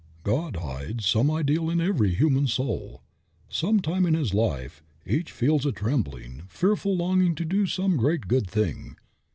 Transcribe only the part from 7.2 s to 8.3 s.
to do some great